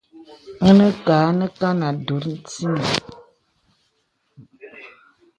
[0.67, 2.81] Ìnə kâ nə kan atûŋ sìnə.